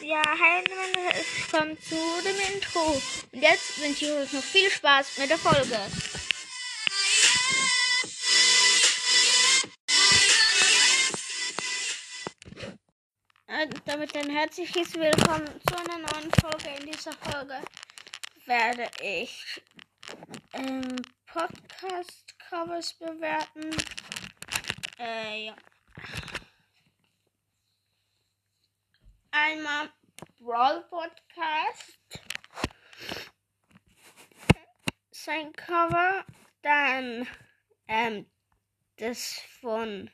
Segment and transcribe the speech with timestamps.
[0.00, 3.00] Ja, hi und willkommen zu dem Intro.
[3.32, 5.78] Und jetzt wünsche ich euch noch viel Spaß mit der Folge.
[13.90, 16.68] Damit ein herzliches Willkommen zu einer neuen Folge.
[16.78, 17.60] In dieser Folge
[18.46, 19.60] werde ich
[20.52, 20.94] ähm,
[21.26, 23.76] Podcast-Covers bewerten.
[24.96, 25.56] Äh, ja.
[29.32, 29.90] Einmal
[30.38, 31.98] Brawl Podcast.
[35.10, 36.24] Sein Cover.
[36.62, 37.26] Dann
[37.88, 38.30] ähm,
[38.98, 40.08] das von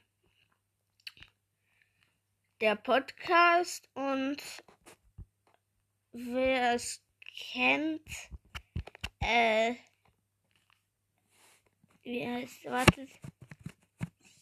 [2.60, 4.42] der Podcast und
[6.12, 7.02] wer es
[7.52, 8.09] kennt,
[9.21, 9.74] äh,
[12.02, 13.10] wie heißt, wartet,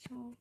[0.09, 0.37] so,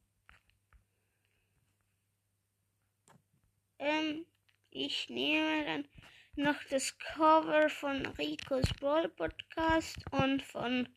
[3.79, 4.25] ähm,
[4.69, 5.87] ich nehme dann
[6.35, 10.89] noch das Cover von Ricos Brawl Podcast und von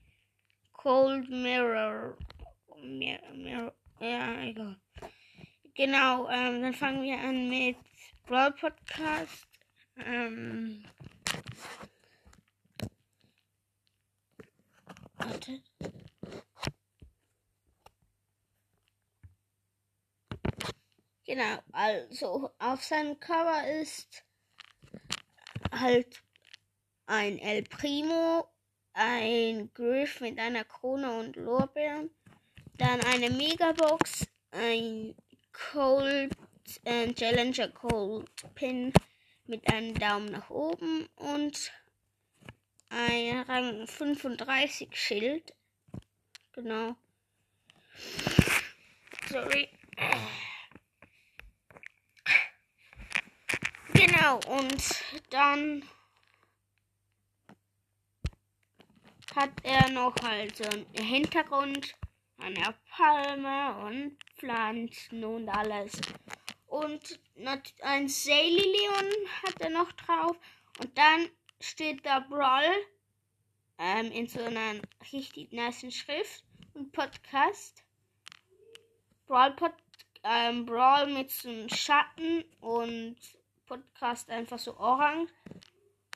[0.73, 2.19] Cold Mirror,
[2.83, 4.79] Mirror, Mirror ja, egal.
[5.77, 7.77] Genau, ähm, dann fangen wir an mit
[8.27, 9.47] Brawl Podcast.
[9.99, 10.83] Ähm,
[15.19, 15.63] warte.
[21.27, 24.25] Genau, also auf seinem Cover ist
[25.73, 26.23] halt
[27.05, 28.49] ein El Primo,
[28.95, 32.11] ein Griff mit einer Krone und Lorbeeren,
[32.79, 35.15] dann eine Megabox, ein
[35.57, 36.33] Cold
[36.85, 38.93] äh, Challenger Cold Pin
[39.47, 41.73] mit einem Daumen nach oben und
[42.91, 45.55] ein Rang 35 Schild.
[46.53, 46.97] Genau.
[49.29, 49.69] Sorry.
[53.95, 55.83] Genau, und dann
[59.35, 61.95] hat er noch halt so einen Hintergrund
[62.39, 66.01] einer Palme und Pflanzen und alles.
[66.67, 67.21] Und
[67.83, 69.13] ein Saily Leon
[69.43, 70.39] hat er noch drauf.
[70.81, 71.29] Und dann
[71.61, 72.65] steht da Brawl
[73.79, 74.81] ähm, in so einer
[75.13, 76.43] richtig nice Schrift
[76.73, 77.85] und Podcast.
[79.27, 79.75] Brawl, Pod,
[80.23, 83.17] ähm, Brawl mit so einem Schatten und
[83.67, 85.31] Podcast einfach so orange.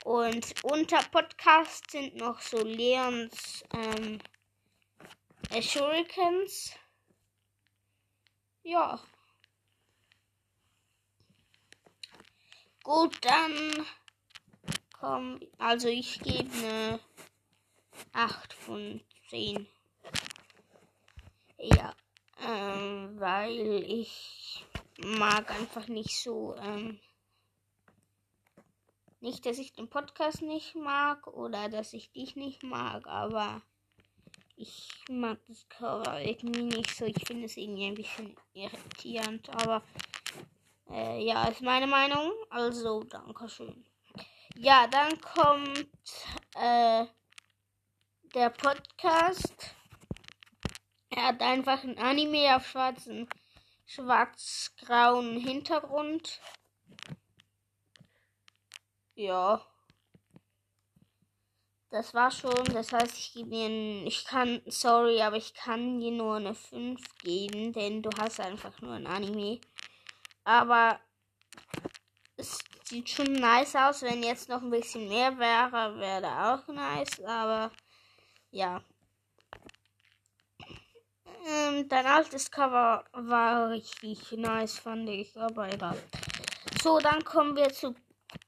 [0.04, 4.18] Und unter Podcast sind noch so Leons ähm,
[5.58, 6.72] Shurikens.
[8.62, 9.00] Ja.
[12.84, 13.86] Gut, dann
[14.92, 17.00] komm, also ich gebe eine
[18.12, 19.66] 8 von 10.
[21.58, 21.94] Ja,
[22.46, 24.64] ähm, weil ich
[24.98, 27.00] mag einfach nicht so, ähm,
[29.20, 33.62] nicht, dass ich den Podcast nicht mag oder dass ich dich nicht mag, aber
[34.60, 37.06] ich mag das Cover irgendwie nicht so.
[37.06, 39.82] Ich finde es irgendwie ein bisschen irritierend, aber
[40.90, 42.30] äh, ja, ist meine Meinung.
[42.50, 43.86] Also, danke schön.
[44.56, 45.88] Ja, dann kommt
[46.56, 47.06] äh,
[48.34, 49.74] der Podcast.
[51.08, 53.28] Er hat einfach ein Anime auf schwarzen,
[53.86, 56.38] schwarz-grauen Hintergrund.
[59.14, 59.69] Ja
[61.90, 62.64] das war schon.
[62.72, 67.00] Das heißt, ich gebe mir ich kann, sorry, aber ich kann dir nur eine 5
[67.18, 69.60] geben, denn du hast einfach nur ein Anime.
[70.44, 71.00] Aber
[72.36, 74.02] es sieht schon nice aus.
[74.02, 77.20] Wenn jetzt noch ein bisschen mehr wäre, wäre auch nice.
[77.24, 77.70] Aber
[78.50, 78.82] ja.
[81.46, 85.36] Ähm, dein altes Cover war richtig nice, fand ich.
[85.36, 86.00] Aber egal.
[86.82, 87.94] So, dann kommen wir zu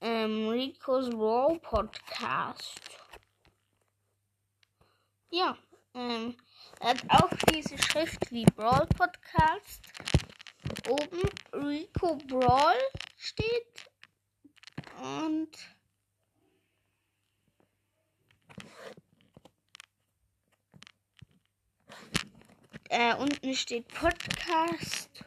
[0.00, 2.91] ähm, Rico's Raw Podcast.
[5.34, 5.56] Ja,
[5.94, 6.36] ähm,
[6.78, 9.80] er hat auch diese Schrift wie Brawl Podcast.
[10.86, 11.22] Oben
[11.54, 12.76] Rico Brawl
[13.16, 13.88] steht.
[15.00, 15.56] Und
[22.90, 25.24] äh, unten steht Podcast.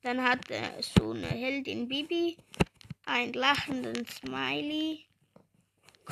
[0.00, 2.38] Dann hat er so eine Heldin Bibi,
[3.04, 5.04] einen lachenden Smiley,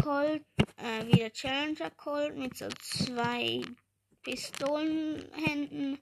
[0.02, 0.43] Colt
[0.78, 3.62] äh, wieder Challenger Colt mit so zwei
[4.22, 5.99] Pistolenhänden.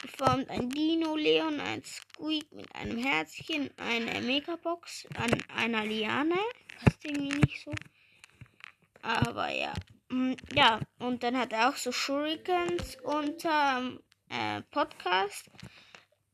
[0.00, 6.38] geformt ein Dino, Leon, ein Squeak mit einem Herzchen, eine Megabox an einer Liane.
[6.82, 7.72] Passt irgendwie nicht so.
[9.02, 9.74] Aber ja.
[10.08, 13.98] Mm, Ja, und dann hat er auch so Shurikens unter
[14.30, 15.50] äh, Podcast.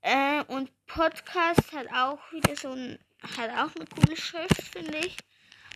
[0.02, 2.99] Äh, und Podcast hat auch wieder so ein,
[3.37, 5.16] hat auch eine coole Schrift, finde ich.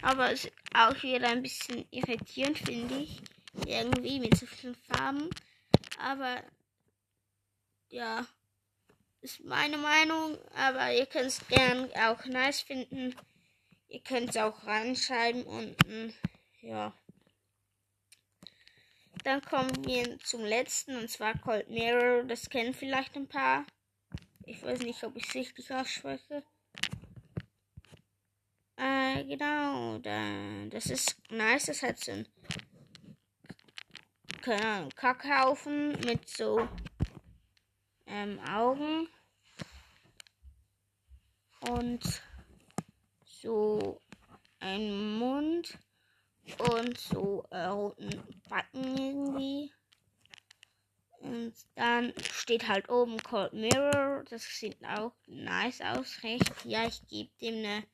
[0.02, 3.20] Aber ist auch wieder ein bisschen irritierend, finde ich.
[3.66, 5.30] Irgendwie mit so vielen Farben.
[5.98, 6.42] Aber
[7.88, 8.26] ja,
[9.20, 10.38] ist meine Meinung.
[10.54, 13.14] Aber ihr könnt es gern auch nice finden.
[13.88, 16.14] Ihr könnt es auch reinschreiben unten.
[16.60, 16.92] Ja.
[19.24, 22.24] Dann kommen wir zum letzten und zwar Cold Mirror.
[22.24, 23.66] Das kennen vielleicht ein paar.
[24.44, 26.44] Ich weiß nicht, ob ich es richtig ausspreche.
[29.22, 29.98] Genau.
[29.98, 31.66] Da, das ist nice.
[31.66, 32.26] Das hat so ein
[34.94, 36.68] Kackhaufen mit so
[38.06, 39.08] ähm, Augen
[41.68, 42.22] und
[43.24, 44.00] so
[44.60, 45.78] ein Mund
[46.58, 49.72] und so äh, roten Backen irgendwie.
[51.18, 54.22] Und dann steht halt oben Cold Mirror.
[54.30, 56.22] Das sieht auch nice aus.
[56.22, 56.52] Recht.
[56.64, 57.84] Ja, ich gebe dem eine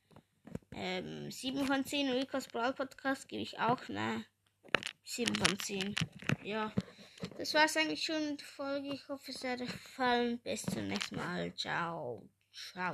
[0.75, 2.11] ähm, 7 von 10.
[2.11, 4.25] Ricos Brawl Podcast gebe ich auch eine
[5.03, 5.95] 7 von 10.
[6.43, 6.71] Ja.
[7.37, 8.93] Das war's eigentlich schon mit der Folge.
[8.93, 10.39] Ich hoffe, es hat euch gefallen.
[10.43, 11.53] Bis zum nächsten Mal.
[11.55, 12.27] Ciao.
[12.51, 12.91] Ciao.